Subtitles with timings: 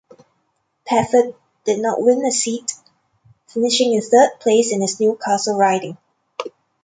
[0.83, 2.73] Pafford did not win a seat,
[3.45, 5.95] finishing in third place in his Newcastle riding.